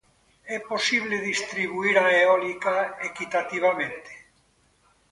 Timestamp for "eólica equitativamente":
2.21-4.11